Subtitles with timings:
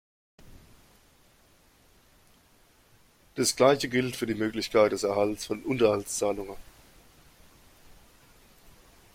[3.35, 6.57] Das Gleiche gilt für die Möglichkeit des Erhalts von Unterhaltszahlungen.